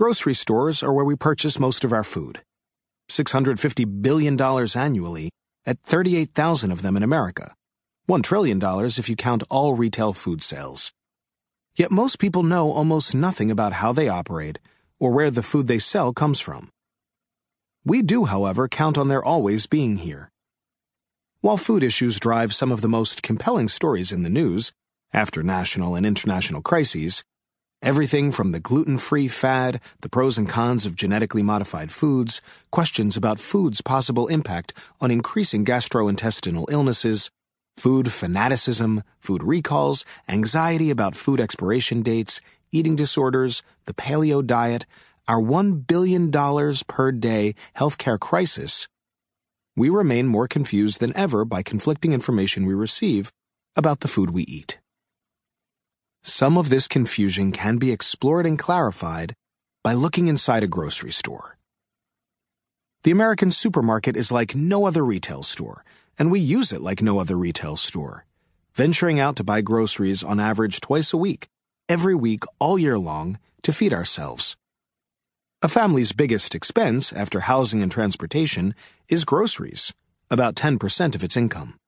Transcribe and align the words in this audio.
Grocery 0.00 0.32
stores 0.32 0.82
are 0.82 0.94
where 0.94 1.04
we 1.04 1.14
purchase 1.14 1.60
most 1.60 1.84
of 1.84 1.92
our 1.92 2.02
food. 2.02 2.40
$650 3.10 4.00
billion 4.00 4.40
annually 4.74 5.28
at 5.66 5.82
38,000 5.82 6.72
of 6.72 6.80
them 6.80 6.96
in 6.96 7.02
America. 7.02 7.54
$1 8.08 8.22
trillion 8.22 8.58
if 8.96 9.10
you 9.10 9.14
count 9.14 9.42
all 9.50 9.74
retail 9.74 10.14
food 10.14 10.40
sales. 10.40 10.90
Yet 11.76 11.90
most 11.90 12.18
people 12.18 12.42
know 12.42 12.72
almost 12.72 13.14
nothing 13.14 13.50
about 13.50 13.74
how 13.74 13.92
they 13.92 14.08
operate 14.08 14.58
or 14.98 15.10
where 15.10 15.30
the 15.30 15.42
food 15.42 15.66
they 15.66 15.78
sell 15.78 16.14
comes 16.14 16.40
from. 16.40 16.70
We 17.84 18.00
do, 18.00 18.24
however, 18.24 18.68
count 18.68 18.96
on 18.96 19.08
their 19.08 19.22
always 19.22 19.66
being 19.66 19.98
here. 19.98 20.30
While 21.42 21.58
food 21.58 21.84
issues 21.84 22.18
drive 22.18 22.54
some 22.54 22.72
of 22.72 22.80
the 22.80 22.88
most 22.88 23.22
compelling 23.22 23.68
stories 23.68 24.12
in 24.12 24.22
the 24.22 24.30
news, 24.30 24.72
after 25.12 25.42
national 25.42 25.94
and 25.94 26.06
international 26.06 26.62
crises, 26.62 27.22
everything 27.82 28.32
from 28.32 28.52
the 28.52 28.60
gluten 28.60 28.98
free 28.98 29.28
fad, 29.28 29.80
the 30.00 30.08
pros 30.08 30.36
and 30.38 30.48
cons 30.48 30.86
of 30.86 30.96
genetically 30.96 31.42
modified 31.42 31.92
foods, 31.92 32.40
questions 32.70 33.16
about 33.16 33.40
food's 33.40 33.80
possible 33.80 34.26
impact 34.26 34.72
on 35.00 35.10
increasing 35.10 35.64
gastrointestinal 35.64 36.70
illnesses, 36.70 37.30
food 37.76 38.10
fanaticism, 38.12 39.02
food 39.20 39.42
recalls, 39.42 40.04
anxiety 40.28 40.90
about 40.90 41.16
food 41.16 41.40
expiration 41.40 42.02
dates, 42.02 42.40
eating 42.72 42.96
disorders, 42.96 43.62
the 43.86 43.94
paleo 43.94 44.44
diet, 44.44 44.86
our 45.28 45.40
$1 45.40 45.86
billion 45.86 46.32
per 46.88 47.12
day 47.12 47.54
healthcare 47.76 48.18
crisis, 48.18 48.88
we 49.76 49.88
remain 49.88 50.26
more 50.26 50.48
confused 50.48 51.00
than 51.00 51.16
ever 51.16 51.44
by 51.44 51.62
conflicting 51.62 52.12
information 52.12 52.66
we 52.66 52.74
receive 52.74 53.32
about 53.76 54.00
the 54.00 54.08
food 54.08 54.30
we 54.30 54.42
eat. 54.42 54.79
Some 56.22 56.58
of 56.58 56.68
this 56.68 56.86
confusion 56.86 57.50
can 57.50 57.78
be 57.78 57.92
explored 57.92 58.44
and 58.44 58.58
clarified 58.58 59.34
by 59.82 59.94
looking 59.94 60.26
inside 60.26 60.62
a 60.62 60.68
grocery 60.68 61.12
store. 61.12 61.56
The 63.04 63.10
American 63.10 63.50
supermarket 63.50 64.16
is 64.16 64.30
like 64.30 64.54
no 64.54 64.84
other 64.84 65.02
retail 65.02 65.42
store, 65.42 65.82
and 66.18 66.30
we 66.30 66.38
use 66.38 66.72
it 66.72 66.82
like 66.82 67.00
no 67.00 67.18
other 67.18 67.36
retail 67.36 67.76
store, 67.76 68.26
venturing 68.74 69.18
out 69.18 69.36
to 69.36 69.44
buy 69.44 69.62
groceries 69.62 70.22
on 70.22 70.38
average 70.38 70.82
twice 70.82 71.14
a 71.14 71.16
week, 71.16 71.48
every 71.88 72.14
week 72.14 72.44
all 72.58 72.78
year 72.78 72.98
long, 72.98 73.38
to 73.62 73.72
feed 73.72 73.94
ourselves. 73.94 74.58
A 75.62 75.68
family's 75.68 76.12
biggest 76.12 76.54
expense, 76.54 77.14
after 77.14 77.40
housing 77.40 77.82
and 77.82 77.90
transportation, 77.90 78.74
is 79.08 79.24
groceries, 79.24 79.94
about 80.30 80.54
10% 80.54 81.14
of 81.14 81.24
its 81.24 81.36
income. 81.36 81.79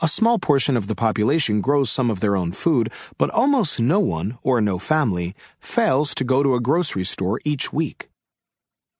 A 0.00 0.06
small 0.06 0.38
portion 0.38 0.76
of 0.76 0.86
the 0.86 0.94
population 0.94 1.60
grows 1.60 1.90
some 1.90 2.08
of 2.08 2.20
their 2.20 2.36
own 2.36 2.52
food, 2.52 2.92
but 3.18 3.30
almost 3.30 3.80
no 3.80 3.98
one, 3.98 4.38
or 4.44 4.60
no 4.60 4.78
family, 4.78 5.34
fails 5.58 6.14
to 6.14 6.24
go 6.24 6.42
to 6.42 6.54
a 6.54 6.60
grocery 6.60 7.04
store 7.04 7.40
each 7.44 7.72
week. 7.72 8.08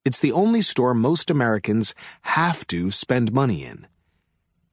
It's 0.04 0.18
the 0.18 0.32
only 0.32 0.60
store 0.60 0.94
most 0.94 1.30
Americans 1.30 1.94
have 2.22 2.66
to 2.68 2.90
spend 2.90 3.32
money 3.32 3.64
in. 3.64 3.86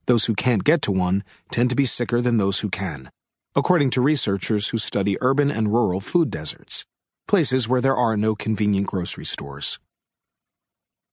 Those 0.08 0.26
who 0.26 0.34
can't 0.34 0.64
get 0.64 0.82
to 0.84 0.92
one 0.92 1.24
tend 1.52 1.70
to 1.70 1.76
be 1.76 1.86
sicker 1.86 2.22
than 2.22 2.38
those 2.38 2.60
who 2.60 2.70
can, 2.70 3.12
according 3.56 3.92
to 3.92 4.02
researchers 4.02 4.70
who 4.70 4.80
study 4.80 5.18
urban 5.22 5.52
and 5.52 5.72
rural 5.72 6.02
food 6.02 6.32
deserts 6.32 6.86
places 7.28 7.68
where 7.68 7.82
there 7.82 7.96
are 7.96 8.16
no 8.16 8.36
convenient 8.36 8.88
grocery 8.88 9.26
stores. 9.26 9.80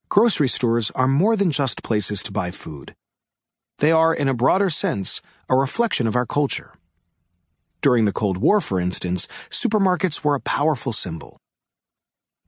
Grocery 0.09 0.49
stores 0.49 0.91
are 0.95 1.09
more 1.09 1.37
than 1.37 1.51
just 1.51 1.83
places 1.83 2.23
to 2.23 2.33
buy 2.33 2.51
food. 2.51 2.95
They 3.83 3.91
are, 3.91 4.15
in 4.15 4.29
a 4.29 4.35
broader 4.35 4.71
sense, 4.71 5.21
a 5.49 5.57
reflection 5.57 6.07
of 6.07 6.15
our 6.15 6.25
culture. 6.25 6.75
During 7.81 8.05
the 8.05 8.13
Cold 8.13 8.37
War, 8.37 8.61
for 8.61 8.79
instance, 8.79 9.27
supermarkets 9.51 10.23
were 10.23 10.37
a 10.37 10.41
powerful 10.41 10.93
symbol. 10.93 11.41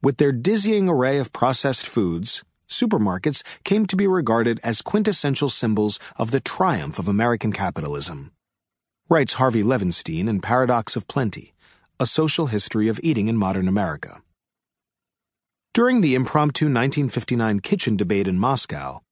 With 0.00 0.18
their 0.18 0.30
dizzying 0.30 0.88
array 0.88 1.18
of 1.18 1.32
processed 1.32 1.88
foods, 1.88 2.44
supermarkets 2.68 3.42
came 3.64 3.84
to 3.86 3.96
be 3.96 4.06
regarded 4.06 4.60
as 4.62 4.80
quintessential 4.80 5.48
symbols 5.48 5.98
of 6.14 6.30
the 6.30 6.38
triumph 6.38 7.00
of 7.00 7.08
American 7.08 7.52
capitalism. 7.52 8.30
Writes 9.08 9.32
Harvey 9.32 9.64
Levenstein 9.64 10.28
in 10.28 10.40
Paradox 10.40 10.94
of 10.94 11.08
Plenty. 11.08 11.52
A 11.98 12.06
Social 12.06 12.46
History 12.46 12.86
of 12.86 13.00
Eating 13.02 13.26
in 13.26 13.36
Modern 13.36 13.66
America. 13.66 14.22
During 15.72 16.00
the 16.00 16.14
impromptu 16.14 16.66
1959 16.66 17.58
kitchen 17.58 17.96
debate 17.96 18.28
in 18.28 18.38
Moscow, 18.38 19.03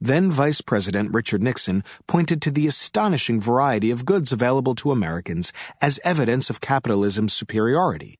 then 0.00 0.30
Vice 0.30 0.60
President 0.60 1.12
Richard 1.12 1.42
Nixon 1.42 1.82
pointed 2.06 2.40
to 2.42 2.50
the 2.50 2.66
astonishing 2.66 3.40
variety 3.40 3.90
of 3.90 4.04
goods 4.04 4.32
available 4.32 4.74
to 4.76 4.92
Americans 4.92 5.52
as 5.82 6.00
evidence 6.04 6.50
of 6.50 6.60
capitalism's 6.60 7.32
superiority, 7.32 8.18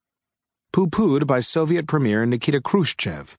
pooh 0.72 0.88
poohed 0.88 1.26
by 1.26 1.40
Soviet 1.40 1.86
Premier 1.86 2.26
Nikita 2.26 2.60
Khrushchev. 2.60 3.36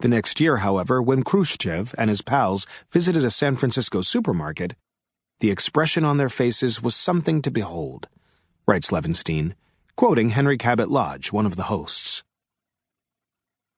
The 0.00 0.08
next 0.08 0.40
year, 0.40 0.58
however, 0.58 1.00
when 1.00 1.22
Khrushchev 1.22 1.94
and 1.96 2.10
his 2.10 2.22
pals 2.22 2.66
visited 2.90 3.24
a 3.24 3.30
San 3.30 3.56
Francisco 3.56 4.02
supermarket, 4.02 4.74
the 5.40 5.50
expression 5.50 6.04
on 6.04 6.16
their 6.16 6.28
faces 6.28 6.82
was 6.82 6.94
something 6.94 7.42
to 7.42 7.50
behold, 7.50 8.08
writes 8.66 8.90
Levenstein, 8.90 9.54
quoting 9.96 10.30
Henry 10.30 10.58
Cabot 10.58 10.90
Lodge, 10.90 11.32
one 11.32 11.46
of 11.46 11.56
the 11.56 11.64
hosts. 11.64 12.22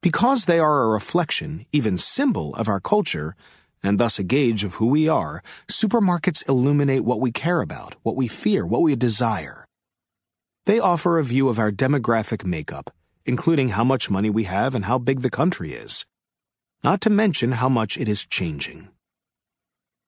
Because 0.05 0.45
they 0.45 0.59
are 0.59 0.83
a 0.83 0.89
reflection, 0.89 1.65
even 1.73 1.97
symbol, 1.97 2.55
of 2.57 2.69
our 2.69 2.79
culture, 2.79 3.35
and 3.83 3.99
thus 3.99 4.19
a 4.19 4.23
gauge 4.23 4.63
of 4.63 4.75
who 4.75 4.89
we 4.89 5.09
are, 5.09 5.43
supermarkets 5.67 6.47
illuminate 6.47 7.07
what 7.07 7.21
we 7.21 7.33
care 7.33 7.63
about, 7.63 7.95
what 8.03 8.15
we 8.15 8.29
fear, 8.29 8.67
what 8.67 8.83
we 8.83 8.95
desire. 8.97 9.65
They 10.67 10.79
offer 10.79 11.19
a 11.19 11.25
view 11.25 11.49
of 11.49 11.59
our 11.59 11.73
demographic 11.73 12.45
makeup, 12.45 12.93
including 13.25 13.71
how 13.71 13.83
much 13.83 14.11
money 14.11 14.29
we 14.29 14.45
have 14.45 14.75
and 14.75 14.85
how 14.85 14.99
big 14.99 15.23
the 15.23 15.31
country 15.31 15.73
is, 15.73 16.05
not 16.83 17.01
to 17.01 17.09
mention 17.09 17.53
how 17.53 17.71
much 17.71 17.97
it 17.97 18.07
is 18.07 18.27
changing. 18.27 18.89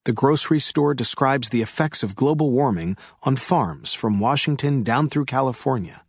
The 0.04 0.12
grocery 0.12 0.60
store 0.60 0.92
describes 0.92 1.48
the 1.48 1.62
effects 1.62 2.02
of 2.02 2.14
global 2.14 2.50
warming 2.50 2.98
on 3.22 3.36
farms 3.36 3.94
from 3.94 4.20
Washington 4.20 4.82
down 4.82 5.08
through 5.08 5.24
California, 5.24 6.02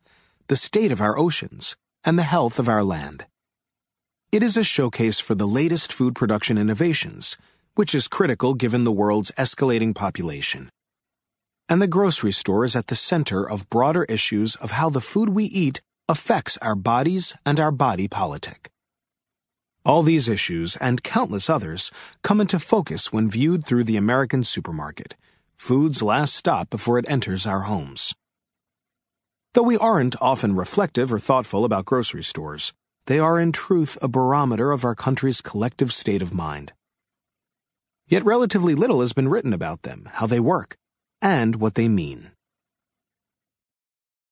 the 0.48 0.58
state 0.58 0.92
of 0.92 1.00
our 1.00 1.18
oceans, 1.18 1.78
and 2.04 2.20
the 2.20 2.24
health 2.24 2.60
of 2.60 2.68
our 2.68 2.84
land. 2.84 3.26
It 4.30 4.44
is 4.44 4.58
a 4.58 4.64
showcase 4.64 5.22
for 5.22 5.36
the 5.36 5.48
latest 5.48 5.94
food 5.94 6.14
production 6.14 6.58
innovations, 6.58 7.38
which 7.76 7.96
is 7.96 8.10
critical 8.10 8.56
given 8.56 8.84
the 8.84 8.92
world's 8.92 9.32
escalating 9.38 9.96
population. 9.96 10.70
And 11.70 11.82
the 11.82 11.88
grocery 11.88 12.34
store 12.34 12.66
is 12.66 12.76
at 12.76 12.88
the 12.88 12.96
center 12.96 13.50
of 13.50 13.70
broader 13.70 14.04
issues 14.10 14.58
of 14.58 14.72
how 14.72 14.90
the 14.90 15.00
food 15.00 15.30
we 15.30 15.46
eat 15.46 15.80
affects 16.10 16.58
our 16.58 16.76
bodies 16.76 17.36
and 17.46 17.58
our 17.58 17.72
body 17.72 18.10
politic. 18.10 18.70
All 19.86 20.04
these 20.04 20.28
issues, 20.28 20.76
and 20.76 21.04
countless 21.04 21.50
others, 21.50 21.90
come 22.22 22.42
into 22.42 22.60
focus 22.60 23.14
when 23.14 23.30
viewed 23.30 23.66
through 23.66 23.86
the 23.86 23.96
American 23.96 24.44
supermarket, 24.44 25.16
food's 25.56 26.02
last 26.02 26.36
stop 26.36 26.70
before 26.70 27.00
it 27.00 27.06
enters 27.08 27.48
our 27.48 27.62
homes. 27.62 28.14
Though 29.54 29.64
we 29.64 29.78
aren't 29.78 30.22
often 30.22 30.54
reflective 30.54 31.14
or 31.14 31.20
thoughtful 31.20 31.64
about 31.64 31.86
grocery 31.86 32.26
stores, 32.26 32.74
they 33.08 33.20
are 33.20 33.40
in 33.40 33.52
truth 33.52 33.98
a 34.02 34.08
barometer 34.08 34.72
of 34.72 34.86
our 34.86 34.96
country's 34.96 35.42
collective 35.42 35.92
state 35.92 36.22
of 36.22 36.34
mind. 36.34 36.74
Yet 38.08 38.24
relatively 38.24 38.76
little 38.76 39.00
has 39.00 39.14
been 39.14 39.28
written 39.28 39.54
about 39.54 39.82
them, 39.82 40.08
how 40.14 40.28
they 40.28 40.40
work, 40.40 40.78
and 41.22 41.56
what 41.56 41.76
they 41.76 41.88
mean. 41.90 42.32